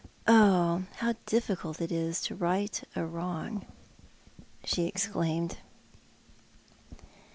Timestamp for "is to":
1.91-2.33